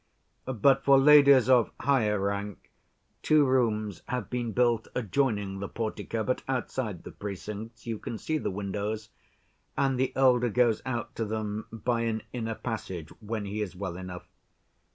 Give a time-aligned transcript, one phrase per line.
[0.47, 2.71] But for ladies of higher rank
[3.21, 8.49] two rooms have been built adjoining the portico, but outside the precincts—you can see the
[8.49, 13.95] windows—and the elder goes out to them by an inner passage when he is well
[13.95, 14.27] enough.